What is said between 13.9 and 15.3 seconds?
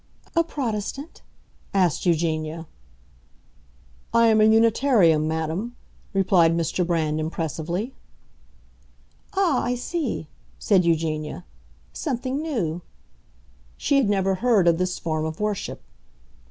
had never heard of this form